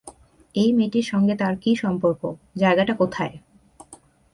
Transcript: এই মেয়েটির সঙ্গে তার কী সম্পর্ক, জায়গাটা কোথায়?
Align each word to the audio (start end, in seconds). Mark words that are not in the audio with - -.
এই 0.55 0.69
মেয়েটির 0.73 1.03
সঙ্গে 1.03 1.33
তার 1.35 1.55
কী 1.55 1.71
সম্পর্ক, 1.75 2.21
জায়গাটা 2.57 2.93
কোথায়? 2.93 3.35